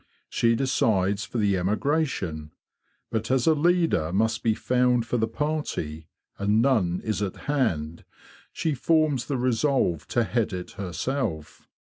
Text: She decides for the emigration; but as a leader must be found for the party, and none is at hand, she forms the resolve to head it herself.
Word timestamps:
She 0.31 0.55
decides 0.55 1.25
for 1.25 1.37
the 1.37 1.55
emigration; 1.57 2.49
but 3.11 3.29
as 3.29 3.45
a 3.45 3.53
leader 3.53 4.11
must 4.11 4.41
be 4.41 4.55
found 4.55 5.05
for 5.05 5.17
the 5.17 5.27
party, 5.27 6.07
and 6.39 6.59
none 6.59 7.01
is 7.03 7.21
at 7.21 7.35
hand, 7.45 8.03
she 8.51 8.73
forms 8.73 9.27
the 9.27 9.37
resolve 9.37 10.07
to 10.07 10.23
head 10.23 10.53
it 10.53 10.71
herself. 10.71 11.67